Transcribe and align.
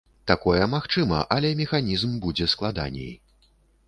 Такое 0.29 0.61
магчыма, 0.69 1.19
але 1.35 1.51
механізм 1.59 2.15
будзе 2.23 2.47
складаней. 2.55 3.13